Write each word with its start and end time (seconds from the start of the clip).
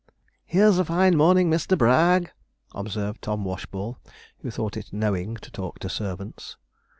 'Here's 0.47 0.79
a 0.79 0.85
fine 0.85 1.15
morning, 1.15 1.47
Mr. 1.51 1.77
Bragg,' 1.77 2.31
observed 2.73 3.21
Tom 3.21 3.43
Washball, 3.45 3.97
who 4.39 4.49
thought 4.49 4.75
it 4.75 4.91
knowing 4.91 5.35
to 5.35 5.51
talk 5.51 5.77
to 5.77 5.89
servants. 5.89 6.57